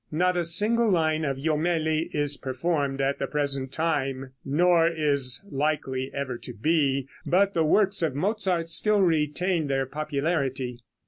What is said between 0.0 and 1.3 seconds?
Not a single line